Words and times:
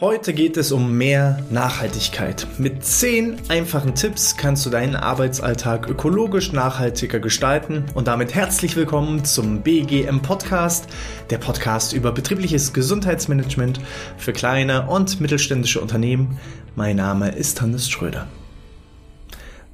Heute 0.00 0.32
geht 0.34 0.58
es 0.58 0.72
um 0.72 0.96
mehr 0.96 1.42
Nachhaltigkeit. 1.48 2.46
Mit 2.58 2.84
10 2.84 3.36
einfachen 3.48 3.94
Tipps 3.94 4.36
kannst 4.36 4.66
du 4.66 4.70
deinen 4.70 4.94
Arbeitsalltag 4.94 5.88
ökologisch 5.88 6.52
nachhaltiger 6.52 7.18
gestalten 7.18 7.86
und 7.94 8.08
damit 8.08 8.34
herzlich 8.34 8.76
willkommen 8.76 9.24
zum 9.24 9.62
BGM 9.62 10.20
Podcast, 10.20 10.86
der 11.30 11.38
Podcast 11.38 11.94
über 11.94 12.12
betriebliches 12.12 12.74
Gesundheitsmanagement 12.74 13.80
für 14.18 14.34
kleine 14.34 14.86
und 14.86 15.20
mittelständische 15.20 15.80
Unternehmen. 15.80 16.38
Mein 16.76 16.96
Name 16.96 17.30
ist 17.30 17.62
Hannes 17.62 17.88
Schröder. 17.88 18.28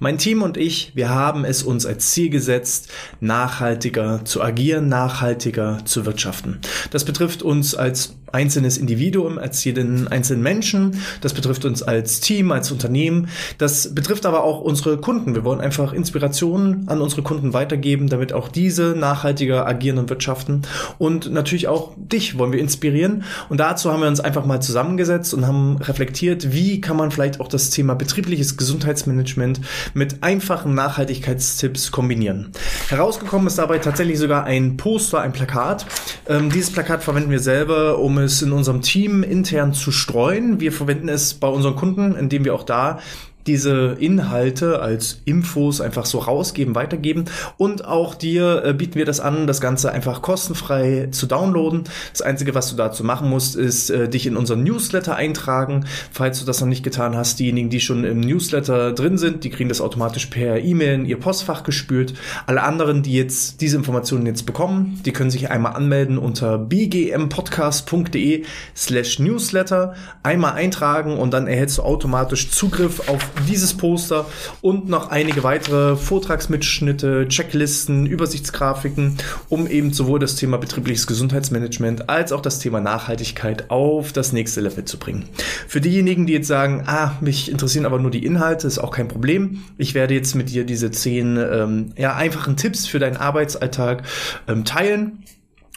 Mein 0.04 0.18
Team 0.18 0.42
und 0.42 0.58
ich, 0.58 0.92
wir 0.94 1.08
haben 1.08 1.46
es 1.46 1.62
uns 1.62 1.86
als 1.86 2.10
Ziel 2.10 2.28
gesetzt, 2.28 2.90
nachhaltiger 3.20 4.22
zu 4.26 4.42
agieren, 4.42 4.86
nachhaltiger 4.86 5.78
zu 5.86 6.04
wirtschaften. 6.04 6.60
Das 6.90 7.06
betrifft 7.06 7.42
uns 7.42 7.74
als 7.74 8.14
einzelnes 8.34 8.76
Individuum, 8.76 9.38
als 9.38 9.64
jeden 9.64 10.08
einzelnen 10.08 10.42
Menschen. 10.42 11.00
Das 11.20 11.32
betrifft 11.32 11.64
uns 11.64 11.82
als 11.82 12.20
Team, 12.20 12.50
als 12.52 12.70
Unternehmen. 12.72 13.28
Das 13.58 13.94
betrifft 13.94 14.26
aber 14.26 14.42
auch 14.42 14.60
unsere 14.60 14.98
Kunden. 14.98 15.34
Wir 15.34 15.44
wollen 15.44 15.60
einfach 15.60 15.92
Inspirationen 15.92 16.88
an 16.88 17.00
unsere 17.00 17.22
Kunden 17.22 17.52
weitergeben, 17.52 18.08
damit 18.08 18.32
auch 18.32 18.48
diese 18.48 18.94
nachhaltiger 18.96 19.66
agieren 19.66 19.98
und 19.98 20.10
wirtschaften. 20.10 20.62
Und 20.98 21.32
natürlich 21.32 21.68
auch 21.68 21.92
dich 21.96 22.38
wollen 22.38 22.52
wir 22.52 22.58
inspirieren. 22.58 23.24
Und 23.48 23.60
dazu 23.60 23.92
haben 23.92 24.00
wir 24.00 24.08
uns 24.08 24.20
einfach 24.20 24.44
mal 24.44 24.60
zusammengesetzt 24.60 25.32
und 25.32 25.46
haben 25.46 25.76
reflektiert, 25.78 26.52
wie 26.52 26.80
kann 26.80 26.96
man 26.96 27.12
vielleicht 27.12 27.40
auch 27.40 27.48
das 27.48 27.70
Thema 27.70 27.94
betriebliches 27.94 28.56
Gesundheitsmanagement 28.56 29.60
mit 29.94 30.22
einfachen 30.22 30.74
Nachhaltigkeitstipps 30.74 31.92
kombinieren. 31.92 32.50
Herausgekommen 32.88 33.46
ist 33.46 33.58
dabei 33.58 33.78
tatsächlich 33.78 34.18
sogar 34.18 34.44
ein 34.44 34.76
Poster, 34.76 35.20
ein 35.20 35.32
Plakat. 35.32 35.86
Ähm, 36.28 36.50
dieses 36.50 36.72
Plakat 36.72 37.04
verwenden 37.04 37.30
wir 37.30 37.38
selber, 37.38 37.98
um 37.98 38.23
es 38.24 38.42
in 38.42 38.52
unserem 38.52 38.82
Team 38.82 39.22
intern 39.22 39.72
zu 39.72 39.92
streuen. 39.92 40.60
Wir 40.60 40.72
verwenden 40.72 41.08
es 41.08 41.34
bei 41.34 41.48
unseren 41.48 41.76
Kunden, 41.76 42.14
indem 42.16 42.44
wir 42.44 42.54
auch 42.54 42.64
da 42.64 43.00
diese 43.46 43.96
Inhalte 43.98 44.80
als 44.80 45.20
Infos 45.24 45.80
einfach 45.80 46.06
so 46.06 46.18
rausgeben, 46.18 46.74
weitergeben 46.74 47.26
und 47.56 47.84
auch 47.84 48.14
dir 48.14 48.64
äh, 48.64 48.72
bieten 48.72 48.94
wir 48.94 49.04
das 49.04 49.20
an, 49.20 49.46
das 49.46 49.60
Ganze 49.60 49.92
einfach 49.92 50.22
kostenfrei 50.22 51.08
zu 51.10 51.26
downloaden. 51.26 51.84
Das 52.12 52.22
Einzige, 52.22 52.54
was 52.54 52.70
du 52.70 52.76
dazu 52.76 53.04
machen 53.04 53.28
musst, 53.28 53.56
ist 53.56 53.90
äh, 53.90 54.08
dich 54.08 54.26
in 54.26 54.36
unseren 54.36 54.62
Newsletter 54.62 55.16
eintragen. 55.16 55.84
Falls 56.10 56.40
du 56.40 56.46
das 56.46 56.60
noch 56.60 56.68
nicht 56.68 56.82
getan 56.82 57.16
hast, 57.16 57.38
diejenigen, 57.38 57.70
die 57.70 57.80
schon 57.80 58.04
im 58.04 58.20
Newsletter 58.20 58.92
drin 58.92 59.18
sind, 59.18 59.44
die 59.44 59.50
kriegen 59.50 59.68
das 59.68 59.80
automatisch 59.80 60.26
per 60.26 60.60
E-Mail 60.60 60.94
in 60.94 61.06
ihr 61.06 61.18
Postfach 61.18 61.64
gespült. 61.64 62.14
Alle 62.46 62.62
anderen, 62.62 63.02
die 63.02 63.14
jetzt 63.14 63.60
diese 63.60 63.76
Informationen 63.76 64.26
jetzt 64.26 64.46
bekommen, 64.46 65.00
die 65.04 65.12
können 65.12 65.30
sich 65.30 65.50
einmal 65.50 65.74
anmelden 65.74 66.18
unter 66.18 66.58
bgmpodcast.de 66.58 68.44
slash 68.76 69.18
Newsletter, 69.18 69.94
einmal 70.22 70.52
eintragen 70.54 71.18
und 71.18 71.32
dann 71.32 71.46
erhältst 71.46 71.78
du 71.78 71.82
automatisch 71.82 72.50
Zugriff 72.50 73.08
auf 73.08 73.33
dieses 73.48 73.74
Poster 73.74 74.26
und 74.60 74.88
noch 74.88 75.10
einige 75.10 75.42
weitere 75.42 75.96
Vortragsmitschnitte, 75.96 77.28
Checklisten, 77.28 78.06
Übersichtsgrafiken, 78.06 79.16
um 79.48 79.66
eben 79.66 79.92
sowohl 79.92 80.18
das 80.18 80.36
Thema 80.36 80.58
betriebliches 80.58 81.06
Gesundheitsmanagement 81.06 82.08
als 82.08 82.32
auch 82.32 82.42
das 82.42 82.58
Thema 82.58 82.80
Nachhaltigkeit 82.80 83.70
auf 83.70 84.12
das 84.12 84.32
nächste 84.32 84.60
Level 84.60 84.84
zu 84.84 84.98
bringen. 84.98 85.28
Für 85.68 85.80
diejenigen, 85.80 86.26
die 86.26 86.32
jetzt 86.32 86.48
sagen, 86.48 86.84
ah, 86.86 87.16
mich 87.20 87.50
interessieren 87.50 87.86
aber 87.86 87.98
nur 87.98 88.10
die 88.10 88.24
Inhalte, 88.24 88.66
ist 88.66 88.78
auch 88.78 88.90
kein 88.90 89.08
Problem. 89.08 89.62
Ich 89.78 89.94
werde 89.94 90.14
jetzt 90.14 90.34
mit 90.34 90.50
dir 90.50 90.64
diese 90.64 90.90
zehn 90.90 91.36
ähm, 91.36 91.92
ja, 91.96 92.14
einfachen 92.14 92.56
Tipps 92.56 92.86
für 92.86 92.98
deinen 92.98 93.16
Arbeitsalltag 93.16 94.04
ähm, 94.48 94.64
teilen. 94.64 95.24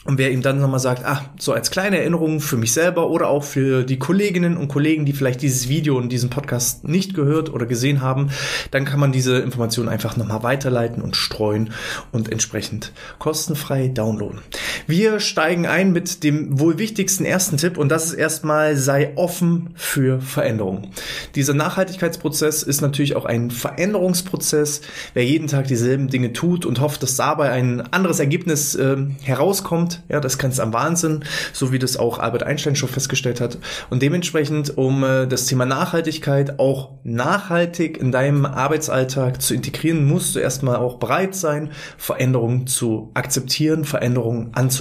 Und 0.08 0.16
wer 0.16 0.30
ihm 0.32 0.40
dann 0.40 0.58
nochmal 0.58 0.80
sagt, 0.80 1.04
ah, 1.04 1.26
so 1.38 1.52
als 1.52 1.70
kleine 1.70 1.98
Erinnerung 1.98 2.40
für 2.40 2.56
mich 2.56 2.72
selber 2.72 3.10
oder 3.10 3.28
auch 3.28 3.44
für 3.44 3.84
die 3.84 3.98
Kolleginnen 3.98 4.56
und 4.56 4.68
Kollegen, 4.68 5.04
die 5.04 5.12
vielleicht 5.12 5.42
dieses 5.42 5.68
Video 5.68 5.98
und 5.98 6.08
diesen 6.08 6.30
Podcast 6.30 6.88
nicht 6.88 7.12
gehört 7.12 7.52
oder 7.52 7.66
gesehen 7.66 8.00
haben, 8.00 8.30
dann 8.70 8.86
kann 8.86 9.00
man 9.00 9.12
diese 9.12 9.36
Informationen 9.36 9.90
einfach 9.90 10.16
nochmal 10.16 10.42
weiterleiten 10.42 11.02
und 11.02 11.14
streuen 11.14 11.74
und 12.10 12.32
entsprechend 12.32 12.92
kostenfrei 13.18 13.88
downloaden. 13.88 14.40
Wir 14.90 15.20
steigen 15.20 15.66
ein 15.66 15.92
mit 15.92 16.24
dem 16.24 16.58
wohl 16.58 16.78
wichtigsten 16.78 17.26
ersten 17.26 17.58
Tipp 17.58 17.76
und 17.76 17.90
das 17.90 18.06
ist 18.06 18.14
erstmal, 18.14 18.74
sei 18.74 19.12
offen 19.16 19.68
für 19.74 20.22
Veränderungen. 20.22 20.92
Dieser 21.34 21.52
Nachhaltigkeitsprozess 21.52 22.62
ist 22.62 22.80
natürlich 22.80 23.14
auch 23.14 23.26
ein 23.26 23.50
Veränderungsprozess. 23.50 24.80
Wer 25.12 25.26
jeden 25.26 25.46
Tag 25.46 25.66
dieselben 25.66 26.08
Dinge 26.08 26.32
tut 26.32 26.64
und 26.64 26.80
hofft, 26.80 27.02
dass 27.02 27.16
dabei 27.16 27.50
ein 27.50 27.82
anderes 27.92 28.18
Ergebnis 28.18 28.76
äh, 28.76 28.96
herauskommt, 29.20 30.04
ja, 30.08 30.20
das 30.20 30.38
grenzt 30.38 30.58
am 30.58 30.72
Wahnsinn, 30.72 31.22
so 31.52 31.70
wie 31.70 31.78
das 31.78 31.98
auch 31.98 32.18
Albert 32.18 32.44
Einstein 32.44 32.74
schon 32.74 32.88
festgestellt 32.88 33.42
hat. 33.42 33.58
Und 33.90 34.00
dementsprechend, 34.00 34.78
um 34.78 35.04
äh, 35.04 35.26
das 35.26 35.44
Thema 35.44 35.66
Nachhaltigkeit 35.66 36.58
auch 36.58 36.92
nachhaltig 37.04 37.98
in 37.98 38.10
deinem 38.10 38.46
Arbeitsalltag 38.46 39.42
zu 39.42 39.52
integrieren, 39.52 40.06
musst 40.06 40.34
du 40.34 40.38
erstmal 40.38 40.76
auch 40.76 40.96
bereit 40.96 41.34
sein, 41.34 41.72
Veränderungen 41.98 42.66
zu 42.66 43.10
akzeptieren, 43.12 43.84
Veränderungen 43.84 44.54
anzunehmen. 44.54 44.77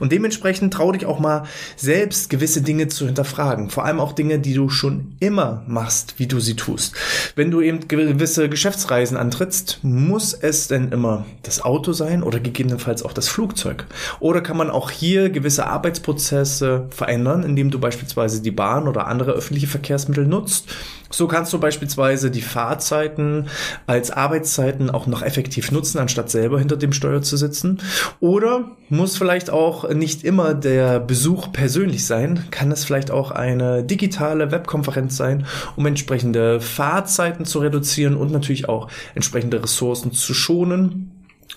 Und 0.00 0.12
dementsprechend 0.12 0.72
trau 0.74 0.92
dich 0.92 1.06
auch 1.06 1.18
mal 1.18 1.44
selbst 1.76 2.30
gewisse 2.30 2.62
Dinge 2.62 2.88
zu 2.88 3.06
hinterfragen. 3.06 3.70
Vor 3.70 3.84
allem 3.84 4.00
auch 4.00 4.12
Dinge, 4.12 4.38
die 4.38 4.54
du 4.54 4.68
schon 4.68 5.14
immer 5.20 5.62
machst, 5.66 6.14
wie 6.18 6.26
du 6.26 6.40
sie 6.40 6.56
tust. 6.56 6.94
Wenn 7.34 7.50
du 7.50 7.60
eben 7.60 7.88
gewisse 7.88 8.48
Geschäftsreisen 8.48 9.16
antrittst, 9.16 9.80
muss 9.82 10.34
es 10.34 10.68
denn 10.68 10.92
immer 10.92 11.26
das 11.42 11.62
Auto 11.62 11.92
sein 11.92 12.22
oder 12.22 12.40
gegebenenfalls 12.40 13.02
auch 13.02 13.12
das 13.12 13.28
Flugzeug? 13.28 13.86
Oder 14.20 14.40
kann 14.40 14.56
man 14.56 14.70
auch 14.70 14.90
hier 14.90 15.30
gewisse 15.30 15.66
Arbeitsprozesse 15.66 16.86
verändern, 16.90 17.42
indem 17.42 17.70
du 17.70 17.78
beispielsweise 17.78 18.42
die 18.42 18.50
Bahn 18.50 18.88
oder 18.88 19.06
andere 19.06 19.32
öffentliche 19.32 19.66
Verkehrsmittel 19.66 20.26
nutzt. 20.26 20.66
So 21.12 21.28
kannst 21.28 21.52
du 21.52 21.60
beispielsweise 21.60 22.30
die 22.30 22.42
Fahrzeiten 22.42 23.48
als 23.86 24.10
Arbeitszeiten 24.10 24.90
auch 24.90 25.06
noch 25.06 25.22
effektiv 25.22 25.70
nutzen, 25.70 25.98
anstatt 25.98 26.30
selber 26.30 26.58
hinter 26.58 26.76
dem 26.76 26.92
Steuer 26.92 27.22
zu 27.22 27.36
sitzen. 27.36 27.78
Oder 28.18 28.76
muss 28.88 29.16
vielleicht 29.16 29.50
auch 29.50 29.88
nicht 29.90 30.24
immer 30.24 30.54
der 30.54 31.00
Besuch 31.00 31.52
persönlich 31.52 32.06
sein, 32.06 32.44
kann 32.50 32.72
es 32.72 32.84
vielleicht 32.84 33.10
auch 33.10 33.30
eine 33.30 33.84
digitale 33.84 34.50
Webkonferenz 34.50 35.16
sein, 35.16 35.46
um 35.76 35.86
entsprechende 35.86 36.60
Fahrzeiten 36.60 37.44
zu 37.44 37.58
reduzieren 37.58 38.16
und 38.16 38.32
natürlich 38.32 38.68
auch 38.68 38.88
entsprechende 39.14 39.62
Ressourcen 39.62 40.12
zu 40.12 40.32
schonen 40.32 41.10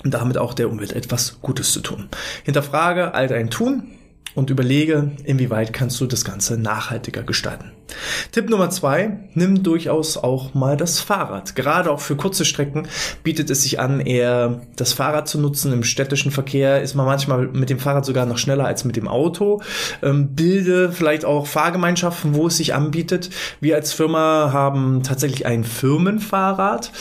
und 0.03 0.13
damit 0.13 0.37
auch 0.37 0.53
der 0.53 0.69
Umwelt 0.69 0.91
etwas 0.91 1.39
Gutes 1.41 1.72
zu 1.72 1.79
tun. 1.79 2.09
Hinterfrage 2.43 3.13
all 3.13 3.27
dein 3.27 3.49
Tun 3.49 3.83
und 4.33 4.49
überlege, 4.49 5.11
inwieweit 5.23 5.72
kannst 5.72 5.99
du 6.01 6.05
das 6.05 6.25
Ganze 6.25 6.57
nachhaltiger 6.57 7.23
gestalten. 7.23 7.72
Tipp 8.31 8.50
Nummer 8.50 8.69
zwei, 8.69 9.19
nimm 9.34 9.63
durchaus 9.63 10.18
auch 10.18 10.53
mal 10.53 10.78
das 10.78 11.00
Fahrrad. 11.00 11.56
Gerade 11.56 11.91
auch 11.91 12.00
für 12.00 12.16
kurze 12.16 12.46
Strecken 12.46 12.88
bietet 13.23 13.50
es 13.50 13.63
sich 13.63 13.79
an, 13.79 14.00
eher 14.00 14.62
das 14.75 14.94
Fahrrad 14.94 15.28
zu 15.28 15.40
nutzen. 15.40 15.72
Im 15.72 15.84
städtischen 15.84 16.31
Verkehr 16.31 16.81
ist 16.81 16.96
man 16.96 17.06
manchmal 17.06 17.47
mit 17.47 17.69
dem 17.69 17.79
Fahrrad 17.79 18.06
sogar 18.06 18.25
noch 18.25 18.38
schneller 18.38 18.66
als 18.66 18.85
mit 18.85 18.96
dem 18.96 19.07
Auto. 19.07 19.62
Ähm, 20.01 20.35
bilde 20.35 20.91
vielleicht 20.91 21.25
auch 21.25 21.47
Fahrgemeinschaften, 21.47 22.35
wo 22.35 22.47
es 22.47 22.57
sich 22.57 22.73
anbietet. 22.73 23.29
Wir 23.62 23.75
als 23.75 23.94
Firma 23.94 24.52
haben 24.52 25.03
tatsächlich 25.03 25.46
ein 25.46 25.63
Firmenfahrrad. 25.63 26.91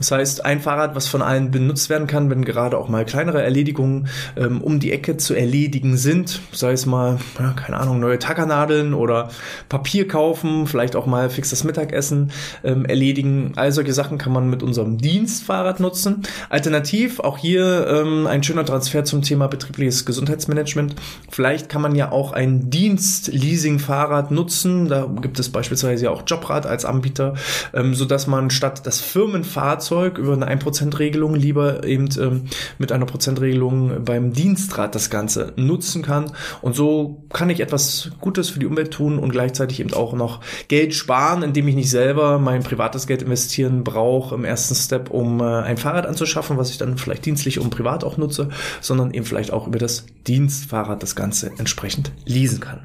Das 0.00 0.12
heißt, 0.12 0.46
ein 0.46 0.60
Fahrrad, 0.60 0.94
was 0.94 1.08
von 1.08 1.20
allen 1.20 1.50
benutzt 1.50 1.90
werden 1.90 2.06
kann, 2.06 2.30
wenn 2.30 2.42
gerade 2.42 2.78
auch 2.78 2.88
mal 2.88 3.04
kleinere 3.04 3.42
Erledigungen 3.42 4.08
ähm, 4.34 4.62
um 4.62 4.80
die 4.80 4.92
Ecke 4.92 5.18
zu 5.18 5.34
erledigen 5.34 5.98
sind. 5.98 6.40
Sei 6.52 6.72
es 6.72 6.86
mal, 6.86 7.18
ja, 7.38 7.52
keine 7.52 7.78
Ahnung, 7.78 8.00
neue 8.00 8.18
Tackernadeln 8.18 8.94
oder 8.94 9.28
Papier 9.68 10.08
kaufen, 10.08 10.29
vielleicht 10.34 10.96
auch 10.96 11.06
mal 11.06 11.30
fix 11.30 11.50
das 11.50 11.64
Mittagessen 11.64 12.32
ähm, 12.64 12.84
erledigen. 12.84 13.52
All 13.56 13.72
solche 13.72 13.92
Sachen 13.92 14.18
kann 14.18 14.32
man 14.32 14.48
mit 14.48 14.62
unserem 14.62 14.98
Dienstfahrrad 14.98 15.80
nutzen. 15.80 16.22
Alternativ 16.48 17.20
auch 17.20 17.38
hier 17.38 17.86
ähm, 17.88 18.26
ein 18.26 18.42
schöner 18.42 18.64
Transfer 18.64 19.04
zum 19.04 19.22
Thema 19.22 19.48
betriebliches 19.48 20.04
Gesundheitsmanagement. 20.06 20.94
Vielleicht 21.30 21.68
kann 21.68 21.82
man 21.82 21.94
ja 21.94 22.12
auch 22.12 22.32
ein 22.32 22.70
Dienstleasing-Fahrrad 22.70 24.30
nutzen. 24.30 24.88
Da 24.88 25.06
gibt 25.20 25.38
es 25.38 25.50
beispielsweise 25.50 26.06
ja 26.06 26.10
auch 26.10 26.22
Jobrad 26.26 26.66
als 26.66 26.84
Anbieter, 26.84 27.34
ähm, 27.72 27.94
so 27.94 28.04
dass 28.04 28.26
man 28.26 28.50
statt 28.50 28.86
das 28.86 29.00
Firmenfahrzeug 29.00 29.80
Fahrzeug 29.80 30.18
über 30.18 30.32
eine 30.32 30.48
1%-Regelung 30.50 31.34
lieber 31.34 31.84
eben 31.84 32.08
ähm, 32.18 32.44
mit 32.78 32.92
einer 32.92 33.06
Prozentregelung 33.06 34.04
beim 34.04 34.32
Dienstrad 34.32 34.94
das 34.94 35.10
Ganze 35.10 35.52
nutzen 35.56 36.02
kann. 36.02 36.32
Und 36.62 36.74
so 36.74 37.24
kann 37.32 37.50
ich 37.50 37.60
etwas 37.60 38.10
Gutes 38.20 38.50
für 38.50 38.58
die 38.58 38.66
Umwelt 38.66 38.92
tun 38.92 39.18
und 39.18 39.30
gleichzeitig 39.30 39.80
eben 39.80 39.92
auch 39.92 40.12
noch 40.20 40.40
Geld 40.68 40.94
sparen, 40.94 41.42
indem 41.42 41.66
ich 41.66 41.74
nicht 41.74 41.90
selber 41.90 42.38
mein 42.38 42.62
privates 42.62 43.08
Geld 43.08 43.22
investieren 43.22 43.82
brauche 43.82 44.36
im 44.36 44.44
ersten 44.44 44.76
Step, 44.76 45.10
um 45.10 45.40
äh, 45.40 45.44
ein 45.44 45.76
Fahrrad 45.76 46.06
anzuschaffen, 46.06 46.56
was 46.56 46.70
ich 46.70 46.78
dann 46.78 46.96
vielleicht 46.96 47.26
dienstlich 47.26 47.58
und 47.58 47.70
privat 47.70 48.04
auch 48.04 48.16
nutze, 48.16 48.50
sondern 48.80 49.12
eben 49.12 49.26
vielleicht 49.26 49.52
auch 49.52 49.66
über 49.66 49.78
das 49.78 50.06
Dienstfahrrad 50.28 51.02
das 51.02 51.16
Ganze 51.16 51.50
entsprechend 51.58 52.12
leasen 52.24 52.60
kann. 52.60 52.80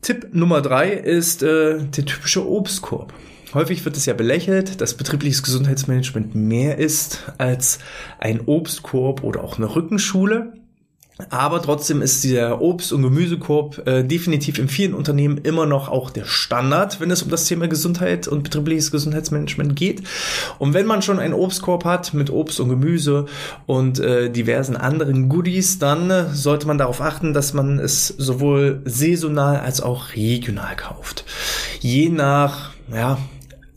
Tipp 0.00 0.28
Nummer 0.32 0.62
drei 0.62 0.90
ist 0.90 1.42
äh, 1.42 1.78
der 1.78 2.04
typische 2.06 2.48
Obstkorb. 2.48 3.12
Häufig 3.54 3.84
wird 3.84 3.96
es 3.96 4.04
ja 4.04 4.12
belächelt, 4.12 4.80
dass 4.80 4.94
betriebliches 4.94 5.42
Gesundheitsmanagement 5.42 6.34
mehr 6.34 6.76
ist 6.76 7.32
als 7.38 7.78
ein 8.18 8.42
Obstkorb 8.44 9.24
oder 9.24 9.42
auch 9.42 9.56
eine 9.56 9.74
Rückenschule. 9.74 10.52
Aber 11.30 11.60
trotzdem 11.60 12.00
ist 12.00 12.22
der 12.22 12.60
Obst- 12.60 12.92
und 12.92 13.02
Gemüsekorb 13.02 13.86
äh, 13.86 14.04
definitiv 14.04 14.58
in 14.58 14.68
vielen 14.68 14.94
Unternehmen 14.94 15.38
immer 15.38 15.66
noch 15.66 15.88
auch 15.88 16.10
der 16.10 16.24
Standard, 16.24 17.00
wenn 17.00 17.10
es 17.10 17.22
um 17.22 17.30
das 17.30 17.46
Thema 17.46 17.66
Gesundheit 17.66 18.28
und 18.28 18.44
betriebliches 18.44 18.92
Gesundheitsmanagement 18.92 19.74
geht. 19.74 20.02
Und 20.58 20.74
wenn 20.74 20.86
man 20.86 21.02
schon 21.02 21.18
einen 21.18 21.34
Obstkorb 21.34 21.84
hat 21.84 22.14
mit 22.14 22.30
Obst 22.30 22.60
und 22.60 22.68
Gemüse 22.68 23.26
und 23.66 23.98
äh, 23.98 24.30
diversen 24.30 24.76
anderen 24.76 25.28
Goodies, 25.28 25.80
dann 25.80 26.08
äh, 26.08 26.26
sollte 26.32 26.68
man 26.68 26.78
darauf 26.78 27.00
achten, 27.00 27.34
dass 27.34 27.52
man 27.52 27.80
es 27.80 28.06
sowohl 28.06 28.80
saisonal 28.84 29.58
als 29.58 29.80
auch 29.80 30.14
regional 30.14 30.76
kauft. 30.76 31.24
Je 31.80 32.10
nach, 32.10 32.70
ja, 32.92 33.18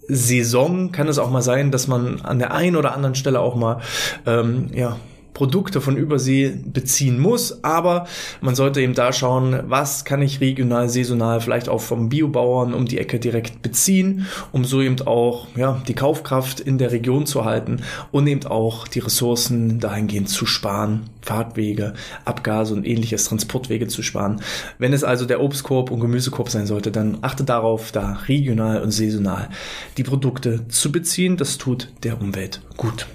Saison 0.08 0.92
kann 0.92 1.08
es 1.08 1.18
auch 1.18 1.32
mal 1.32 1.42
sein, 1.42 1.72
dass 1.72 1.88
man 1.88 2.22
an 2.22 2.38
der 2.38 2.54
einen 2.54 2.76
oder 2.76 2.94
anderen 2.94 3.16
Stelle 3.16 3.40
auch 3.40 3.56
mal 3.56 3.80
ähm, 4.26 4.68
ja, 4.74 4.98
Produkte 5.34 5.82
von 5.82 5.98
Übersee 5.98 6.54
beziehen 6.66 7.20
muss, 7.20 7.64
aber 7.64 8.08
man 8.42 8.56
sollte 8.56 8.82
eben 8.82 8.94
da 8.94 9.14
schauen, 9.14 9.62
was 9.68 10.06
kann 10.06 10.22
ich 10.22 10.42
regional, 10.42 10.90
saisonal, 10.90 11.42
vielleicht 11.42 11.70
auch 11.70 11.82
vom 11.82 12.10
Biobauern 12.10 12.74
um 12.74 12.86
die 12.86 12.98
Ecke 12.98 13.20
direkt 13.20 13.62
beziehen, 13.62 14.28
um 14.52 14.66
so 14.66 14.82
eben 14.82 15.00
auch 15.08 15.48
ja, 15.56 15.82
die 15.88 15.94
Kaufkraft 15.94 16.60
in 16.60 16.78
der 16.78 16.92
Region 16.92 17.26
zu 17.26 17.46
halten 17.46 17.82
und 18.12 18.28
eben 18.28 18.46
auch 18.46 18.88
die 18.88 19.00
Ressourcen 19.00 19.80
dahingehend 19.80 20.30
zu 20.30 20.46
sparen, 20.46 21.10
Fahrtwege, 21.22 21.94
Abgase 22.26 22.74
und 22.74 22.86
ähnliches 22.86 23.26
Transportwege 23.26 23.88
zu 23.88 24.04
sparen. 24.04 24.42
Wenn 24.80 24.94
es 24.94 25.04
also 25.04 25.26
der 25.26 25.42
Obstkorb 25.42 25.92
und 25.92 26.00
Gemüsekorb 26.00 26.50
sein 26.50 26.66
sollte, 26.66 26.92
dann 26.92 27.20
achte 27.22 27.44
darauf, 27.44 27.92
da 27.92 28.20
regional 28.28 28.82
und 28.82 28.92
saisonal 28.92 29.50
die 29.98 30.04
Produkte 30.04 30.68
zu 30.68 30.92
beziehen. 30.92 31.38
Das 31.38 31.58
tut 31.58 31.90
der 32.04 32.20
Umwelt 32.20 32.62
gut. 32.78 33.08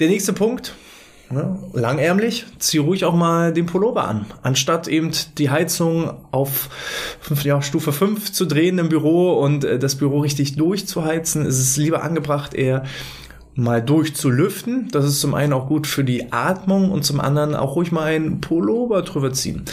Der 0.00 0.08
nächste 0.08 0.32
Punkt, 0.32 0.74
ja, 1.30 1.58
langärmlich, 1.74 2.46
zieh 2.58 2.78
ruhig 2.78 3.04
auch 3.04 3.14
mal 3.14 3.52
den 3.52 3.66
Pullover 3.66 4.08
an. 4.08 4.26
Anstatt 4.42 4.88
eben 4.88 5.10
die 5.36 5.50
Heizung 5.50 6.10
auf 6.30 6.70
ja, 7.42 7.60
Stufe 7.60 7.92
5 7.92 8.32
zu 8.32 8.46
drehen 8.46 8.78
im 8.78 8.88
Büro 8.88 9.34
und 9.34 9.64
äh, 9.64 9.78
das 9.78 9.96
Büro 9.96 10.20
richtig 10.20 10.56
durchzuheizen, 10.56 11.44
ist 11.44 11.58
es 11.58 11.76
lieber 11.76 12.02
angebracht, 12.02 12.54
eher 12.54 12.84
mal 13.54 13.82
durchzulüften. 13.82 14.88
Das 14.90 15.04
ist 15.04 15.20
zum 15.20 15.34
einen 15.34 15.52
auch 15.52 15.66
gut 15.66 15.86
für 15.86 16.04
die 16.04 16.32
Atmung 16.32 16.90
und 16.90 17.04
zum 17.04 17.20
anderen 17.20 17.54
auch 17.54 17.76
ruhig 17.76 17.92
mal 17.92 18.04
einen 18.04 18.40
Pullover 18.40 19.02
drüber 19.02 19.32
ziehen. 19.32 19.64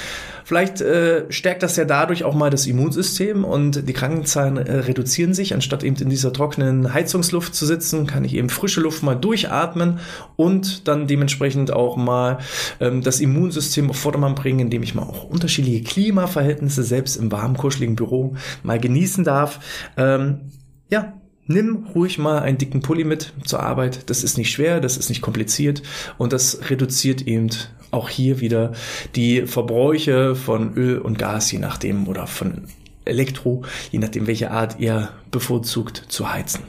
Vielleicht 0.45 0.80
äh, 0.80 1.25
stärkt 1.31 1.63
das 1.63 1.75
ja 1.75 1.86
dadurch 1.86 2.24
auch 2.24 2.36
mal 2.36 2.51
das 2.51 2.68
Immunsystem 2.68 3.44
und 3.44 3.89
die 3.89 3.94
Krankenzahlen 3.94 4.57
äh, 4.57 4.75
reduzieren 4.75 5.33
sich. 5.33 5.56
Anstatt 5.56 5.83
eben 5.83 5.95
in 5.95 6.09
dieser 6.09 6.31
trockenen 6.31 6.94
Heizungsluft 6.94 7.56
zu 7.56 7.65
sitzen, 7.65 8.06
kann 8.06 8.24
ich 8.24 8.36
eben 8.36 8.50
frische 8.50 8.80
Luft 8.80 9.01
mal 9.01 9.15
durchatmen 9.15 9.97
und 10.36 10.88
dann 10.88 11.07
dementsprechend 11.07 11.74
auch 11.74 11.97
mal 11.97 12.38
ähm, 12.80 13.01
das 13.01 13.21
Immunsystem 13.21 13.89
auf 13.89 13.97
Vordermann 13.97 14.36
bringen, 14.36 14.59
indem 14.59 14.83
ich 14.83 14.94
mal 14.94 15.01
auch 15.01 15.24
unterschiedliche 15.24 15.81
Klimaverhältnisse 15.83 16.83
selbst 16.83 17.15
im 17.15 17.31
warmen, 17.31 17.57
kuscheligen 17.57 17.95
Büro 17.95 18.36
mal 18.62 18.80
genießen 18.80 19.24
darf. 19.24 19.59
Ähm, 19.98 20.51
ja, 20.91 21.15
Nimm 21.48 21.86
ruhig 21.94 22.18
mal 22.18 22.39
einen 22.39 22.57
dicken 22.57 22.81
Pulli 22.81 23.03
mit 23.03 23.33
zur 23.44 23.62
Arbeit. 23.62 24.09
Das 24.09 24.24
ist 24.24 24.36
nicht 24.36 24.51
schwer, 24.51 24.80
das 24.80 24.98
ist 24.98 25.09
nicht 25.09 25.21
kompliziert 25.21 25.83
und 26.18 26.33
das 26.33 26.71
reduziert 26.71 27.21
eben 27.27 27.51
auch 27.95 28.09
hier 28.09 28.39
wieder 28.39 28.74
die 29.15 29.47
Verbräuche 29.47 30.36
von 30.36 30.75
Öl 30.75 31.00
und 31.00 31.18
Gas, 31.18 31.51
je 31.51 31.59
nachdem, 31.59 32.07
oder 32.07 32.27
von 32.27 32.65
Elektro, 33.06 33.63
je 33.92 34.00
nachdem, 34.00 34.27
welche 34.27 34.51
Art 34.51 34.80
ihr 34.80 35.09
bevorzugt 35.31 36.03
zu 36.07 36.31
heizen. 36.31 36.62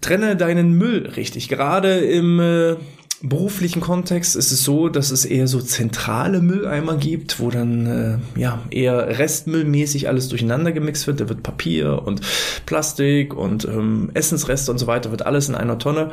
Trenne 0.00 0.36
deinen 0.36 0.72
Müll 0.72 1.06
richtig. 1.16 1.48
Gerade 1.48 1.98
im 1.98 2.40
äh, 2.40 2.76
beruflichen 3.28 3.80
Kontext 3.80 4.36
ist 4.36 4.52
es 4.52 4.64
so, 4.64 4.88
dass 4.88 5.10
es 5.10 5.24
eher 5.24 5.46
so 5.48 5.60
zentrale 5.60 6.40
Mülleimer 6.40 6.96
gibt, 6.96 7.40
wo 7.40 7.50
dann 7.50 7.86
äh, 8.36 8.40
ja 8.40 8.62
eher 8.70 9.18
restmüllmäßig 9.18 10.08
alles 10.08 10.28
durcheinander 10.28 10.72
gemixt 10.72 11.06
wird. 11.06 11.20
Da 11.20 11.28
wird 11.28 11.42
Papier 11.42 12.02
und 12.06 12.20
Plastik 12.66 13.34
und 13.34 13.64
ähm, 13.64 14.10
Essensreste 14.14 14.70
und 14.70 14.78
so 14.78 14.86
weiter 14.86 15.10
wird 15.10 15.24
alles 15.24 15.48
in 15.48 15.54
einer 15.54 15.78
Tonne 15.78 16.10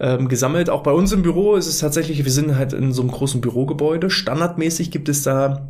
ähm, 0.00 0.28
gesammelt. 0.28 0.70
Auch 0.70 0.82
bei 0.82 0.92
uns 0.92 1.12
im 1.12 1.22
Büro 1.22 1.54
ist 1.54 1.66
es 1.66 1.78
tatsächlich, 1.78 2.24
wir 2.24 2.32
sind 2.32 2.56
halt 2.56 2.72
in 2.72 2.92
so 2.92 3.02
einem 3.02 3.10
großen 3.10 3.40
Bürogebäude. 3.40 4.08
Standardmäßig 4.08 4.90
gibt 4.90 5.08
es 5.08 5.22
da 5.22 5.68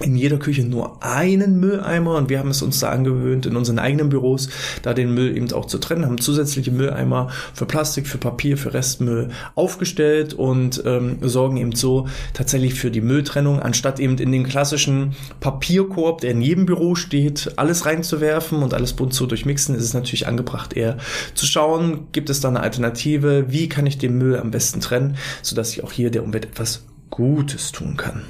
in 0.00 0.16
jeder 0.16 0.38
Küche 0.38 0.64
nur 0.64 1.02
einen 1.02 1.58
Mülleimer 1.58 2.16
und 2.16 2.28
wir 2.28 2.38
haben 2.38 2.50
es 2.50 2.62
uns 2.62 2.80
da 2.80 2.90
angewöhnt, 2.90 3.46
in 3.46 3.56
unseren 3.56 3.78
eigenen 3.78 4.08
Büros 4.08 4.48
da 4.82 4.94
den 4.94 5.14
Müll 5.14 5.36
eben 5.36 5.50
auch 5.52 5.66
zu 5.66 5.78
trennen, 5.78 6.04
haben 6.04 6.20
zusätzliche 6.20 6.70
Mülleimer 6.70 7.30
für 7.54 7.66
Plastik, 7.66 8.06
für 8.06 8.18
Papier, 8.18 8.58
für 8.58 8.74
Restmüll 8.74 9.30
aufgestellt 9.54 10.34
und 10.34 10.82
ähm, 10.84 11.18
sorgen 11.22 11.56
eben 11.56 11.74
so 11.74 12.08
tatsächlich 12.34 12.74
für 12.74 12.90
die 12.90 13.00
Mülltrennung, 13.00 13.60
anstatt 13.60 14.00
eben 14.00 14.18
in 14.18 14.32
den 14.32 14.44
klassischen 14.44 15.14
Papierkorb, 15.40 16.20
der 16.20 16.32
in 16.32 16.42
jedem 16.42 16.66
Büro 16.66 16.94
steht, 16.94 17.52
alles 17.56 17.86
reinzuwerfen 17.86 18.62
und 18.62 18.74
alles 18.74 18.92
bunt 18.92 19.14
zu 19.14 19.26
durchmixen, 19.26 19.74
ist 19.74 19.84
es 19.84 19.94
natürlich 19.94 20.26
angebracht, 20.26 20.74
eher 20.74 20.98
zu 21.34 21.46
schauen, 21.46 22.08
gibt 22.12 22.28
es 22.30 22.40
da 22.40 22.48
eine 22.48 22.60
Alternative, 22.60 23.46
wie 23.48 23.68
kann 23.68 23.86
ich 23.86 23.98
den 23.98 24.18
Müll 24.18 24.36
am 24.38 24.50
besten 24.50 24.80
trennen, 24.80 25.16
sodass 25.42 25.72
ich 25.72 25.84
auch 25.84 25.92
hier 25.92 26.10
der 26.10 26.24
Umwelt 26.24 26.44
etwas 26.44 26.84
Gutes 27.10 27.72
tun 27.72 27.96
kann 27.96 28.22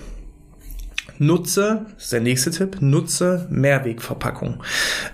nutze, 1.19 1.87
das 1.95 2.05
ist 2.05 2.13
der 2.13 2.21
nächste 2.21 2.51
Tipp, 2.51 2.79
nutze 2.81 3.47
Mehrwegverpackung. 3.51 4.63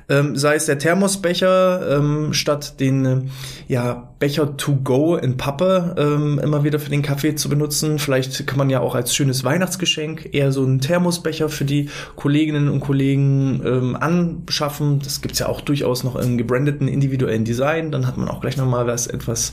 Ähm, 0.09 0.37
sei 0.37 0.57
es 0.57 0.67
der 0.67 0.79
Thermosbecher 0.79 1.99
ähm, 1.99 2.33
statt 2.33 2.81
den 2.81 3.05
äh, 3.05 3.21
ja, 3.69 4.13
Becher 4.19 4.57
to 4.57 4.77
go 4.77 5.17
in 5.17 5.37
Pappe 5.37 5.97
ähm, 5.99 6.39
immer 6.39 6.63
wieder 6.63 6.79
für 6.79 6.91
den 6.91 7.03
Kaffee 7.03 7.35
zu 7.35 7.49
benutzen. 7.49 7.99
Vielleicht 7.99 8.47
kann 8.47 8.59
man 8.59 8.71
ja 8.71 8.79
auch 8.79 8.95
als 8.95 9.15
schönes 9.15 9.43
Weihnachtsgeschenk 9.43 10.29
eher 10.33 10.53
so 10.53 10.63
einen 10.63 10.81
Thermosbecher 10.81 11.49
für 11.49 11.65
die 11.65 11.89
Kolleginnen 12.15 12.69
und 12.69 12.79
Kollegen 12.81 13.61
ähm, 13.65 13.97
anschaffen. 13.97 15.01
Das 15.01 15.23
gibt's 15.23 15.41
ja 15.41 15.49
auch 15.49 15.61
durchaus 15.61 16.05
noch 16.05 16.17
im 16.17 16.39
gebrandeten 16.39 16.87
individuellen 16.87 17.45
Design. 17.45 17.91
Dann 17.91 18.07
hat 18.07 18.17
man 18.17 18.29
auch 18.29 18.41
gleich 18.41 18.57
nochmal 18.57 18.87
was 18.87 19.09
etwas 19.09 19.53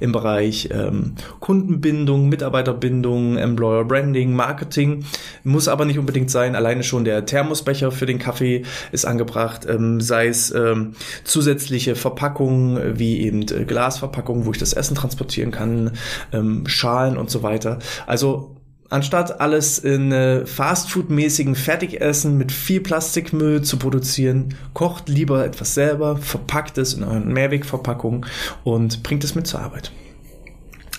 im 0.00 0.12
Bereich 0.12 0.68
ähm, 0.70 1.14
Kundenbindung, 1.38 2.28
Mitarbeiterbindung, 2.28 3.38
Employer 3.38 3.84
Branding, 3.84 4.34
Marketing. 4.34 5.04
Muss 5.44 5.66
aber 5.66 5.86
nicht 5.90 5.98
unbedingt 5.98 6.30
sein. 6.30 6.54
Alleine 6.54 6.82
schon 6.82 7.04
der 7.04 7.26
Thermosbecher 7.26 7.92
für 7.92 8.06
den 8.06 8.18
Kaffee 8.18 8.62
ist 8.92 9.04
angebracht. 9.04 9.66
Ähm, 9.68 10.00
sei 10.00 10.28
es 10.28 10.50
ähm, 10.52 10.94
zusätzliche 11.24 11.96
Verpackungen 11.96 12.98
wie 12.98 13.20
eben 13.20 13.42
äh, 13.42 13.64
Glasverpackungen, 13.64 14.46
wo 14.46 14.52
ich 14.52 14.58
das 14.58 14.72
Essen 14.72 14.94
transportieren 14.94 15.50
kann, 15.50 15.92
ähm, 16.32 16.66
Schalen 16.66 17.18
und 17.18 17.30
so 17.30 17.42
weiter. 17.42 17.78
Also 18.06 18.56
anstatt 18.88 19.40
alles 19.40 19.78
in 19.78 20.12
äh, 20.12 20.46
Fastfood-mäßigen 20.46 21.54
Fertigessen 21.54 22.36
mit 22.38 22.52
viel 22.52 22.80
Plastikmüll 22.80 23.62
zu 23.62 23.78
produzieren, 23.78 24.54
kocht 24.74 25.08
lieber 25.08 25.44
etwas 25.44 25.74
selber, 25.74 26.16
verpackt 26.16 26.78
es 26.78 26.94
in 26.94 27.04
euren 27.04 27.32
Mehrwegverpackungen 27.32 28.26
und 28.64 29.02
bringt 29.02 29.24
es 29.24 29.34
mit 29.34 29.46
zur 29.46 29.60
Arbeit. 29.60 29.92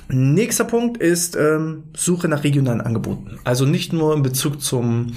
Nächster 0.10 0.66
Punkt 0.66 0.98
ist 0.98 1.36
ähm, 1.36 1.84
Suche 1.96 2.28
nach 2.28 2.44
regionalen 2.44 2.82
Angeboten. 2.82 3.40
Also 3.44 3.66
nicht 3.66 3.94
nur 3.94 4.14
in 4.14 4.24
Bezug 4.24 4.62
zum 4.62 5.14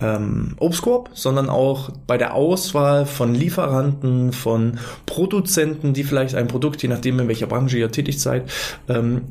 ähm, 0.00 0.54
Obstkorb, 0.58 1.10
sondern 1.14 1.48
auch 1.48 1.90
bei 2.06 2.18
der 2.18 2.34
Auswahl 2.34 3.06
von 3.06 3.34
Lieferanten, 3.34 4.32
von 4.32 4.78
Produzenten, 5.06 5.94
die 5.94 6.04
vielleicht 6.04 6.34
ein 6.34 6.48
Produkt, 6.48 6.82
je 6.82 6.88
nachdem 6.88 7.20
in 7.20 7.28
welcher 7.28 7.46
Branche 7.46 7.78
ihr 7.78 7.90
tätig 7.90 8.20
seid, 8.20 8.50
ähm, 8.88 9.22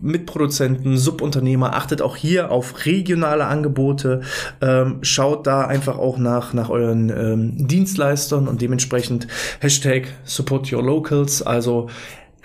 Mitproduzenten, 0.00 0.96
Subunternehmer, 0.96 1.74
achtet 1.74 2.02
auch 2.02 2.16
hier 2.16 2.50
auf 2.50 2.86
regionale 2.86 3.46
Angebote, 3.46 4.20
ähm, 4.60 4.98
schaut 5.02 5.46
da 5.46 5.62
einfach 5.66 5.98
auch 5.98 6.18
nach, 6.18 6.52
nach 6.52 6.70
euren 6.70 7.10
ähm, 7.10 7.66
Dienstleistern 7.66 8.46
und 8.46 8.60
dementsprechend 8.60 9.26
Hashtag 9.60 10.08
Support 10.24 10.72
Your 10.72 10.82
Locals, 10.82 11.42
also 11.42 11.88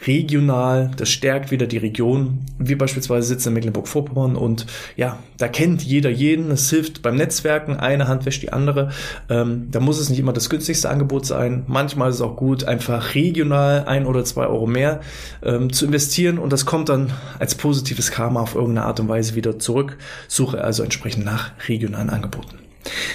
regional, 0.05 0.91
das 0.97 1.09
stärkt 1.09 1.51
wieder 1.51 1.67
die 1.67 1.77
Region. 1.77 2.45
Wir 2.59 2.77
beispielsweise 2.77 3.27
sitzen 3.27 3.49
in 3.49 3.53
Mecklenburg-Vorpommern 3.55 4.35
und 4.35 4.65
ja, 4.95 5.19
da 5.37 5.47
kennt 5.47 5.83
jeder 5.83 6.09
jeden. 6.09 6.51
Es 6.51 6.69
hilft 6.69 7.01
beim 7.01 7.15
Netzwerken, 7.15 7.77
eine 7.77 8.07
Hand 8.07 8.25
wäscht 8.25 8.43
die 8.43 8.53
andere. 8.53 8.91
Ähm, 9.29 9.67
da 9.71 9.79
muss 9.79 9.99
es 9.99 10.09
nicht 10.09 10.19
immer 10.19 10.33
das 10.33 10.49
günstigste 10.49 10.89
Angebot 10.89 11.25
sein. 11.25 11.63
Manchmal 11.67 12.09
ist 12.09 12.15
es 12.15 12.21
auch 12.21 12.35
gut, 12.35 12.65
einfach 12.65 13.15
regional 13.15 13.85
ein 13.85 14.05
oder 14.05 14.25
zwei 14.25 14.47
Euro 14.47 14.67
mehr 14.67 15.01
ähm, 15.43 15.71
zu 15.71 15.85
investieren 15.85 16.37
und 16.37 16.51
das 16.51 16.65
kommt 16.65 16.89
dann 16.89 17.11
als 17.39 17.55
positives 17.55 18.11
Karma 18.11 18.41
auf 18.41 18.55
irgendeine 18.55 18.87
Art 18.87 18.99
und 18.99 19.07
Weise 19.07 19.35
wieder 19.35 19.59
zurück. 19.59 19.97
Suche 20.27 20.61
also 20.61 20.83
entsprechend 20.83 21.25
nach 21.25 21.51
regionalen 21.67 22.09
Angeboten. 22.09 22.59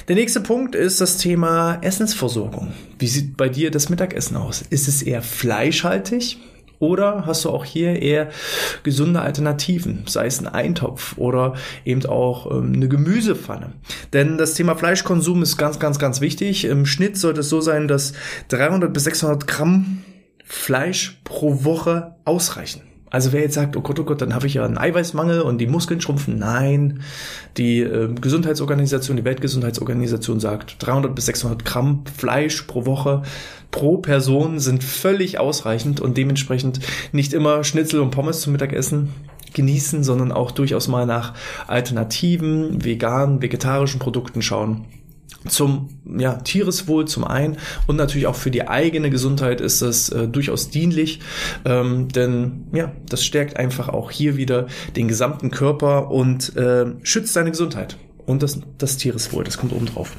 Der 0.08 0.16
nächste 0.16 0.40
Punkt 0.40 0.74
ist 0.74 1.00
das 1.00 1.18
Thema 1.18 1.78
Essensversorgung. 1.82 2.72
Wie 2.98 3.06
sieht 3.06 3.36
bei 3.36 3.48
dir 3.48 3.70
das 3.70 3.88
Mittagessen 3.88 4.36
aus? 4.36 4.62
Ist 4.68 4.88
es 4.88 5.02
eher 5.02 5.22
fleischhaltig? 5.22 6.38
Oder 6.80 7.26
hast 7.26 7.44
du 7.44 7.50
auch 7.50 7.66
hier 7.66 8.00
eher 8.00 8.30
gesunde 8.82 9.20
Alternativen, 9.20 10.04
sei 10.06 10.24
es 10.26 10.40
ein 10.40 10.48
Eintopf 10.48 11.18
oder 11.18 11.54
eben 11.84 12.04
auch 12.06 12.50
ähm, 12.50 12.72
eine 12.74 12.88
Gemüsepfanne? 12.88 13.74
Denn 14.14 14.38
das 14.38 14.54
Thema 14.54 14.74
Fleischkonsum 14.74 15.42
ist 15.42 15.58
ganz, 15.58 15.78
ganz, 15.78 15.98
ganz 15.98 16.22
wichtig. 16.22 16.64
Im 16.64 16.86
Schnitt 16.86 17.18
sollte 17.18 17.40
es 17.40 17.50
so 17.50 17.60
sein, 17.60 17.86
dass 17.86 18.14
300 18.48 18.92
bis 18.92 19.04
600 19.04 19.46
Gramm 19.46 20.02
Fleisch 20.42 21.20
pro 21.22 21.64
Woche 21.64 22.16
ausreichen. 22.24 22.89
Also 23.10 23.32
wer 23.32 23.40
jetzt 23.40 23.54
sagt, 23.54 23.76
oh 23.76 23.80
Gott, 23.80 23.98
oh 23.98 24.04
Gott, 24.04 24.22
dann 24.22 24.34
habe 24.34 24.46
ich 24.46 24.54
ja 24.54 24.64
einen 24.64 24.78
Eiweißmangel 24.78 25.40
und 25.40 25.58
die 25.58 25.66
Muskeln 25.66 26.00
schrumpfen. 26.00 26.38
Nein, 26.38 27.02
die 27.56 27.80
äh, 27.80 28.08
Gesundheitsorganisation, 28.14 29.16
die 29.16 29.24
Weltgesundheitsorganisation 29.24 30.38
sagt, 30.38 30.76
300 30.78 31.14
bis 31.14 31.26
600 31.26 31.64
Gramm 31.64 32.04
Fleisch 32.16 32.62
pro 32.62 32.86
Woche 32.86 33.22
pro 33.72 33.98
Person 33.98 34.58
sind 34.58 34.82
völlig 34.82 35.38
ausreichend 35.38 36.00
und 36.00 36.16
dementsprechend 36.16 36.80
nicht 37.12 37.32
immer 37.32 37.64
Schnitzel 37.64 38.00
und 38.00 38.10
Pommes 38.10 38.40
zum 38.40 38.52
Mittagessen 38.52 39.10
genießen, 39.52 40.04
sondern 40.04 40.32
auch 40.32 40.52
durchaus 40.52 40.88
mal 40.88 41.06
nach 41.06 41.34
alternativen, 41.66 42.84
veganen, 42.84 43.42
vegetarischen 43.42 43.98
Produkten 43.98 44.42
schauen 44.42 44.86
zum 45.48 45.88
ja, 46.18 46.34
Tiereswohl 46.34 47.06
zum 47.06 47.24
einen 47.24 47.56
und 47.86 47.96
natürlich 47.96 48.26
auch 48.26 48.34
für 48.34 48.50
die 48.50 48.68
eigene 48.68 49.10
Gesundheit 49.10 49.60
ist 49.60 49.82
das 49.82 50.10
äh, 50.10 50.28
durchaus 50.28 50.70
dienlich, 50.70 51.20
ähm, 51.64 52.08
denn 52.08 52.66
ja, 52.72 52.92
das 53.08 53.24
stärkt 53.24 53.56
einfach 53.56 53.88
auch 53.88 54.10
hier 54.10 54.36
wieder 54.36 54.66
den 54.96 55.08
gesamten 55.08 55.50
Körper 55.50 56.10
und 56.10 56.56
äh, 56.56 56.86
schützt 57.02 57.34
deine 57.36 57.50
Gesundheit 57.50 57.96
und 58.26 58.42
das, 58.42 58.60
das 58.78 58.96
Tiereswohl, 58.96 59.44
das 59.44 59.58
kommt 59.58 59.72
oben 59.72 59.86
drauf. 59.86 60.12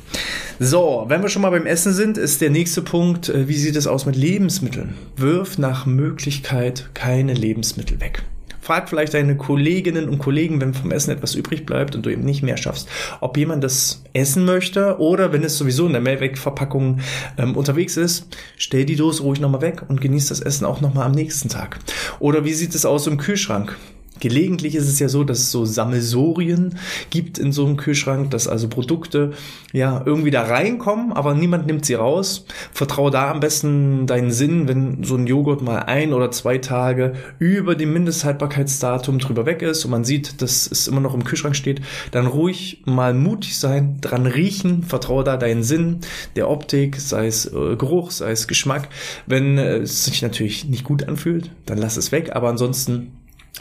So, 0.60 1.06
wenn 1.08 1.22
wir 1.22 1.30
schon 1.30 1.42
mal 1.42 1.50
beim 1.50 1.66
Essen 1.66 1.94
sind, 1.94 2.18
ist 2.18 2.42
der 2.42 2.50
nächste 2.50 2.82
Punkt, 2.82 3.30
äh, 3.30 3.48
wie 3.48 3.56
sieht 3.56 3.76
es 3.76 3.88
aus 3.88 4.06
mit 4.06 4.16
Lebensmitteln? 4.16 4.96
Wirf 5.16 5.58
nach 5.58 5.86
Möglichkeit 5.86 6.90
keine 6.94 7.34
Lebensmittel 7.34 8.00
weg. 8.02 8.24
Frag 8.62 8.90
vielleicht 8.90 9.14
deine 9.14 9.36
Kolleginnen 9.36 10.08
und 10.08 10.20
Kollegen, 10.20 10.62
wenn 10.62 10.74
vom 10.74 10.92
Essen 10.92 11.12
etwas 11.12 11.36
übrig 11.36 11.66
bleibt 11.66 11.96
und 11.96 12.06
du 12.06 12.10
eben 12.10 12.24
nicht 12.24 12.44
mehr 12.44 12.58
schaffst, 12.58 12.88
ob 13.20 13.36
jemand 13.36 13.64
das 13.64 14.04
essen 14.14 14.46
möchte 14.46 15.00
oder 15.00 15.34
wenn 15.34 15.44
es 15.44 15.58
sowieso 15.58 15.88
in 15.88 15.94
der 15.94 16.02
Mehrwegverpackung 16.02 17.00
ähm, 17.38 17.58
unterwegs 17.58 17.98
ist, 17.98 18.28
stell 18.58 18.86
die 18.86 18.96
Dose 18.96 19.24
ruhig 19.24 19.40
nochmal 19.40 19.62
weg 19.62 19.84
und 19.88 20.00
genieß 20.00 20.28
das 20.28 20.42
Essen 20.42 20.66
auch 20.66 20.80
nochmal 20.80 21.08
am 21.08 21.14
nächsten 21.14 21.50
Tag. 21.50 21.80
Oder 22.20 22.46
wie 22.46 22.54
sieht 22.54 22.76
es 22.76 22.86
aus 22.86 23.08
im 23.08 23.18
Kühlschrank? 23.18 23.76
Gelegentlich 24.22 24.76
ist 24.76 24.88
es 24.88 25.00
ja 25.00 25.10
so, 25.10 25.24
dass 25.24 25.40
es 25.40 25.52
so 25.52 25.66
Sammelsorien 25.66 26.78
gibt 27.10 27.40
in 27.40 27.52
so 27.52 27.66
einem 27.66 27.76
Kühlschrank, 27.76 28.30
dass 28.30 28.48
also 28.48 28.70
Produkte 28.70 29.32
ja 29.74 30.04
irgendwie 30.06 30.30
da 30.30 30.44
reinkommen, 30.44 31.12
aber 31.12 31.34
niemand 31.34 31.66
nimmt 31.66 31.86
sie 31.86 31.96
raus. 31.96 32.46
Vertraue 32.72 33.10
da 33.10 33.32
am 33.32 33.40
besten 33.40 34.06
deinen 34.06 34.30
Sinn, 34.32 34.68
wenn 34.68 35.04
so 35.04 35.16
ein 35.16 35.26
Joghurt 35.26 35.64
mal 35.64 35.80
ein 35.80 36.14
oder 36.14 36.30
zwei 36.30 36.60
Tage 36.60 37.14
über 37.40 37.74
dem 37.74 37.94
Mindesthaltbarkeitsdatum 37.94 39.18
drüber 39.18 39.48
weg 39.48 39.64
ist 39.64 39.86
und 39.86 39.92
man 39.92 40.06
sieht, 40.06 40.44
dass 40.44 40.70
es 40.70 40.88
immer 40.88 41.02
noch 41.02 41.16
im 41.16 41.24
Kühlschrank 41.24 41.56
steht, 41.56 41.82
dann 42.12 42.28
ruhig 42.28 42.84
mal 42.86 43.16
mutig 43.16 43.58
sein, 43.58 43.98
dran 44.02 44.28
riechen, 44.28 44.84
vertraue 44.84 45.24
da 45.24 45.36
deinen 45.36 45.64
Sinn, 45.64 46.02
der 46.36 46.48
Optik, 46.48 47.00
sei 47.00 47.26
es 47.26 47.48
äh, 47.48 47.76
Geruch, 47.76 48.12
sei 48.12 48.30
es 48.30 48.48
Geschmack. 48.48 48.90
Wenn 49.26 49.58
es 49.58 50.06
sich 50.06 50.22
natürlich 50.22 50.66
nicht 50.66 50.84
gut 50.84 51.08
anfühlt, 51.08 51.50
dann 51.66 51.80
lass 51.80 51.98
es 51.98 52.12
weg, 52.12 52.36
aber 52.36 52.50
ansonsten 52.50 53.14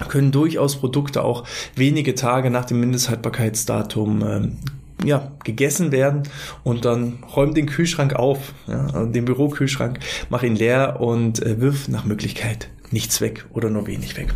können 0.09 0.33
durchaus 0.33 0.77
Produkte 0.77 1.23
auch 1.23 1.45
wenige 1.75 2.15
Tage 2.15 2.51
nach 2.51 2.65
dem 2.65 2.81
Mindesthaltbarkeitsdatum 2.81 4.23
ähm, 4.23 4.57
ja, 5.05 5.33
gegessen 5.45 5.93
werden 5.93 6.25
und 6.63 6.85
dann 6.85 7.19
räum 7.35 7.55
den 7.55 7.67
Kühlschrank 7.67 8.15
auf, 8.15 8.53
ja, 8.67 8.87
also 8.87 9.07
den 9.07 9.25
Bürokühlschrank, 9.25 9.99
mach 10.29 10.43
ihn 10.43 10.57
leer 10.57 11.01
und 11.01 11.43
äh, 11.43 11.61
wirf 11.61 11.89
nach 11.89 12.05
Möglichkeit 12.05 12.69
nichts 12.91 13.21
weg 13.21 13.47
oder 13.53 13.71
nur 13.71 13.87
wenig 13.87 14.17
weg. 14.17 14.35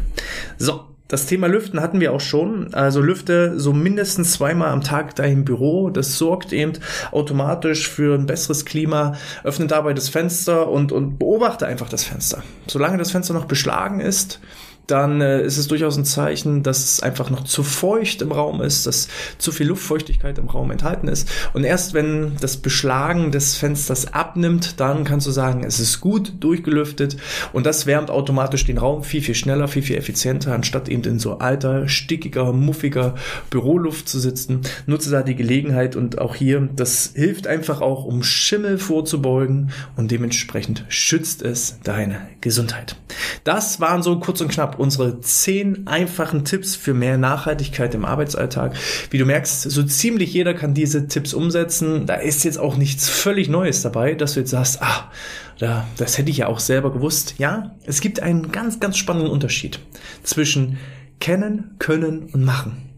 So, 0.58 0.84
das 1.08 1.26
Thema 1.26 1.48
Lüften 1.48 1.80
hatten 1.80 2.00
wir 2.00 2.12
auch 2.12 2.20
schon. 2.20 2.72
Also 2.72 3.00
lüfte 3.02 3.60
so 3.60 3.72
mindestens 3.72 4.32
zweimal 4.32 4.70
am 4.70 4.80
Tag 4.80 5.14
dein 5.16 5.44
Büro. 5.44 5.90
Das 5.90 6.16
sorgt 6.16 6.52
eben 6.52 6.72
automatisch 7.12 7.88
für 7.88 8.14
ein 8.14 8.26
besseres 8.26 8.64
Klima. 8.64 9.16
Öffne 9.44 9.66
dabei 9.66 9.92
das 9.92 10.08
Fenster 10.08 10.68
und, 10.68 10.92
und 10.92 11.18
beobachte 11.18 11.66
einfach 11.66 11.88
das 11.88 12.04
Fenster. 12.04 12.42
Solange 12.66 12.96
das 12.96 13.10
Fenster 13.10 13.34
noch 13.34 13.44
beschlagen 13.44 14.00
ist, 14.00 14.40
dann 14.86 15.20
äh, 15.20 15.42
ist 15.42 15.58
es 15.58 15.68
durchaus 15.68 15.96
ein 15.96 16.04
Zeichen, 16.04 16.62
dass 16.62 16.84
es 16.84 17.02
einfach 17.02 17.30
noch 17.30 17.44
zu 17.44 17.62
feucht 17.62 18.22
im 18.22 18.32
Raum 18.32 18.60
ist, 18.60 18.86
dass 18.86 19.08
zu 19.38 19.52
viel 19.52 19.68
Luftfeuchtigkeit 19.68 20.38
im 20.38 20.48
Raum 20.48 20.70
enthalten 20.70 21.08
ist. 21.08 21.28
Und 21.52 21.64
erst 21.64 21.94
wenn 21.94 22.36
das 22.40 22.58
Beschlagen 22.58 23.30
des 23.30 23.56
Fensters 23.56 24.12
abnimmt, 24.12 24.80
dann 24.80 25.04
kannst 25.04 25.26
du 25.26 25.30
sagen, 25.30 25.64
es 25.64 25.80
ist 25.80 26.00
gut 26.00 26.34
durchgelüftet 26.40 27.16
und 27.52 27.64
das 27.66 27.86
wärmt 27.86 28.10
automatisch 28.10 28.64
den 28.66 28.78
Raum 28.78 29.04
viel, 29.04 29.22
viel 29.22 29.34
schneller, 29.34 29.68
viel, 29.68 29.82
viel 29.82 29.96
effizienter, 29.96 30.54
anstatt 30.54 30.88
eben 30.88 31.04
in 31.04 31.18
so 31.18 31.38
alter, 31.38 31.88
stickiger, 31.88 32.52
muffiger 32.52 33.14
Büroluft 33.50 34.08
zu 34.08 34.18
sitzen. 34.18 34.60
Nutze 34.86 35.10
da 35.10 35.22
die 35.22 35.34
Gelegenheit 35.34 35.96
und 35.96 36.18
auch 36.18 36.34
hier, 36.34 36.68
das 36.74 37.12
hilft 37.14 37.46
einfach 37.46 37.80
auch, 37.80 38.04
um 38.04 38.22
Schimmel 38.22 38.78
vorzubeugen 38.78 39.70
und 39.96 40.10
dementsprechend 40.10 40.84
schützt 40.88 41.42
es 41.42 41.78
deine 41.82 42.20
Gesundheit. 42.40 42.96
Das 43.44 43.80
waren 43.80 44.02
so 44.02 44.18
kurz 44.18 44.40
und 44.40 44.48
knapp 44.48 44.73
unsere 44.78 45.20
zehn 45.20 45.86
einfachen 45.86 46.44
Tipps 46.44 46.76
für 46.76 46.94
mehr 46.94 47.18
Nachhaltigkeit 47.18 47.94
im 47.94 48.04
Arbeitsalltag. 48.04 48.74
Wie 49.10 49.18
du 49.18 49.24
merkst, 49.24 49.62
so 49.62 49.82
ziemlich 49.82 50.32
jeder 50.32 50.54
kann 50.54 50.74
diese 50.74 51.08
Tipps 51.08 51.34
umsetzen. 51.34 52.06
Da 52.06 52.14
ist 52.14 52.44
jetzt 52.44 52.58
auch 52.58 52.76
nichts 52.76 53.08
völlig 53.08 53.48
Neues 53.48 53.82
dabei, 53.82 54.14
dass 54.14 54.34
du 54.34 54.40
jetzt 54.40 54.50
sagst, 54.50 54.82
ah, 54.82 55.10
da, 55.58 55.86
das 55.96 56.18
hätte 56.18 56.30
ich 56.30 56.38
ja 56.38 56.46
auch 56.48 56.58
selber 56.58 56.92
gewusst. 56.92 57.34
Ja, 57.38 57.74
es 57.84 58.00
gibt 58.00 58.20
einen 58.20 58.52
ganz, 58.52 58.80
ganz 58.80 58.96
spannenden 58.96 59.30
Unterschied 59.30 59.78
zwischen 60.22 60.78
kennen, 61.20 61.76
können 61.78 62.30
und 62.32 62.44
machen. 62.44 62.90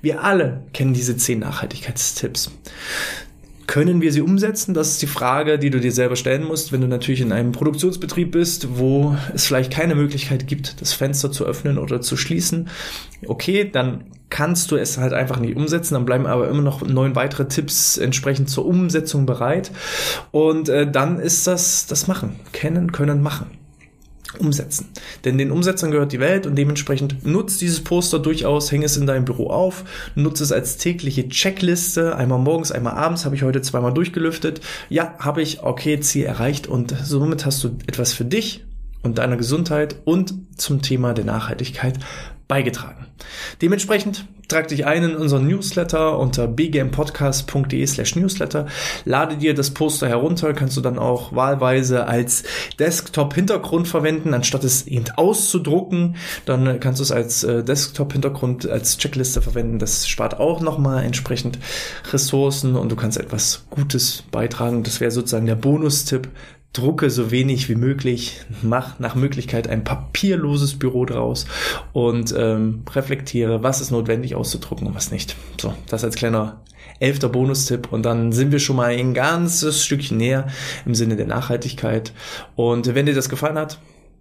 Wir 0.00 0.22
alle 0.22 0.64
kennen 0.72 0.94
diese 0.94 1.16
zehn 1.16 1.38
Nachhaltigkeitstipps. 1.38 2.50
Können 3.66 4.00
wir 4.00 4.12
sie 4.12 4.20
umsetzen? 4.20 4.74
Das 4.74 4.90
ist 4.90 5.02
die 5.02 5.06
Frage, 5.06 5.58
die 5.58 5.70
du 5.70 5.80
dir 5.80 5.92
selber 5.92 6.16
stellen 6.16 6.44
musst, 6.44 6.72
wenn 6.72 6.80
du 6.80 6.88
natürlich 6.88 7.20
in 7.20 7.32
einem 7.32 7.52
Produktionsbetrieb 7.52 8.32
bist, 8.32 8.78
wo 8.78 9.16
es 9.34 9.46
vielleicht 9.46 9.72
keine 9.72 9.94
Möglichkeit 9.94 10.46
gibt, 10.46 10.80
das 10.80 10.92
Fenster 10.92 11.30
zu 11.30 11.44
öffnen 11.44 11.78
oder 11.78 12.00
zu 12.00 12.16
schließen. 12.16 12.68
Okay, 13.26 13.68
dann 13.70 14.04
kannst 14.30 14.70
du 14.70 14.76
es 14.76 14.98
halt 14.98 15.12
einfach 15.12 15.38
nicht 15.38 15.56
umsetzen, 15.56 15.94
dann 15.94 16.06
bleiben 16.06 16.26
aber 16.26 16.48
immer 16.48 16.62
noch 16.62 16.82
neun 16.82 17.14
weitere 17.14 17.46
Tipps 17.46 17.98
entsprechend 17.98 18.48
zur 18.48 18.66
Umsetzung 18.66 19.26
bereit. 19.26 19.70
Und 20.30 20.68
äh, 20.68 20.90
dann 20.90 21.18
ist 21.18 21.46
das 21.46 21.86
das 21.86 22.08
Machen. 22.08 22.36
Kennen, 22.52 22.92
können, 22.92 23.22
machen 23.22 23.61
umsetzen. 24.38 24.88
Denn 25.24 25.38
den 25.38 25.50
Umsetzern 25.50 25.90
gehört 25.90 26.12
die 26.12 26.20
Welt 26.20 26.46
und 26.46 26.56
dementsprechend 26.56 27.24
nutzt 27.26 27.60
dieses 27.60 27.82
Poster 27.82 28.18
durchaus, 28.18 28.72
häng 28.72 28.82
es 28.82 28.96
in 28.96 29.06
deinem 29.06 29.24
Büro 29.24 29.48
auf, 29.50 29.84
nutze 30.14 30.44
es 30.44 30.52
als 30.52 30.76
tägliche 30.76 31.28
Checkliste, 31.28 32.16
einmal 32.16 32.38
morgens, 32.38 32.72
einmal 32.72 32.94
abends, 32.94 33.24
habe 33.24 33.34
ich 33.34 33.42
heute 33.42 33.62
zweimal 33.62 33.92
durchgelüftet. 33.92 34.60
Ja, 34.88 35.14
habe 35.18 35.42
ich, 35.42 35.62
okay, 35.62 36.00
Ziel 36.00 36.24
erreicht 36.24 36.66
und 36.66 36.94
somit 37.02 37.46
hast 37.46 37.62
du 37.64 37.76
etwas 37.86 38.12
für 38.12 38.24
dich 38.24 38.64
und 39.02 39.18
deiner 39.18 39.36
Gesundheit 39.36 39.96
und 40.04 40.34
zum 40.56 40.82
Thema 40.82 41.12
der 41.12 41.24
Nachhaltigkeit 41.24 41.98
beigetragen. 42.52 43.06
Dementsprechend 43.62 44.26
trag 44.46 44.68
dich 44.68 44.84
ein 44.84 45.04
in 45.04 45.16
unseren 45.16 45.46
Newsletter 45.46 46.18
unter 46.18 46.46
bgmpodcast.de 46.46 47.86
slash 47.86 48.14
newsletter. 48.14 48.66
Lade 49.06 49.38
dir 49.38 49.54
das 49.54 49.70
Poster 49.70 50.06
herunter, 50.06 50.52
kannst 50.52 50.76
du 50.76 50.82
dann 50.82 50.98
auch 50.98 51.34
wahlweise 51.34 52.06
als 52.06 52.42
Desktop-Hintergrund 52.78 53.88
verwenden, 53.88 54.34
anstatt 54.34 54.64
es 54.64 54.86
eben 54.86 55.06
auszudrucken. 55.16 56.16
Dann 56.44 56.78
kannst 56.78 57.00
du 57.00 57.04
es 57.04 57.10
als 57.10 57.42
äh, 57.42 57.64
Desktop-Hintergrund, 57.64 58.68
als 58.68 58.98
Checkliste 58.98 59.40
verwenden. 59.40 59.78
Das 59.78 60.06
spart 60.06 60.38
auch 60.38 60.60
nochmal 60.60 61.04
entsprechend 61.04 61.58
Ressourcen 62.12 62.76
und 62.76 62.92
du 62.92 62.96
kannst 62.96 63.16
etwas 63.16 63.64
Gutes 63.70 64.24
beitragen. 64.30 64.82
Das 64.82 65.00
wäre 65.00 65.10
sozusagen 65.10 65.46
der 65.46 65.54
Bonustipp 65.54 66.28
drucke 66.72 67.10
so 67.10 67.30
wenig 67.30 67.68
wie 67.68 67.74
möglich, 67.74 68.40
mach 68.62 68.98
nach 68.98 69.14
Möglichkeit 69.14 69.68
ein 69.68 69.84
papierloses 69.84 70.78
Büro 70.78 71.04
draus 71.04 71.46
und 71.92 72.34
ähm, 72.36 72.82
reflektiere, 72.90 73.62
was 73.62 73.80
ist 73.80 73.90
notwendig 73.90 74.34
auszudrucken 74.34 74.86
und 74.86 74.94
was 74.94 75.10
nicht. 75.10 75.36
So, 75.60 75.74
das 75.88 76.04
als 76.04 76.16
kleiner 76.16 76.62
elfter 76.98 77.28
Bonustipp 77.28 77.92
und 77.92 78.04
dann 78.04 78.32
sind 78.32 78.52
wir 78.52 78.58
schon 78.58 78.76
mal 78.76 78.90
ein 78.90 79.12
ganzes 79.12 79.84
Stückchen 79.84 80.16
näher 80.16 80.46
im 80.86 80.94
Sinne 80.94 81.16
der 81.16 81.26
Nachhaltigkeit. 81.26 82.12
Und 82.54 82.94
wenn 82.94 83.06
dir 83.06 83.14
das 83.14 83.28
gefallen 83.28 83.58
hat, 83.58 83.78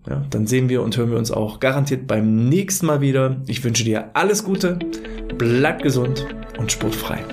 ja, 0.10 0.26
dann 0.32 0.48
sehen 0.48 0.68
wir 0.68 0.82
und 0.82 0.98
hören 0.98 1.12
wir 1.12 1.18
uns 1.18 1.32
auch 1.32 1.60
garantiert 1.60 2.08
beim 2.08 2.50
nächsten 2.50 2.88
Mal 2.88 3.02
wieder. 3.02 3.38
Ich 3.46 3.64
wünsche 3.64 3.84
dir 3.84 4.10
alles 4.14 4.44
Gute, 4.44 4.80
bleib 5.38 5.84
gesund 5.84 6.26
und 6.58 6.72
sportfrei. 6.72 7.24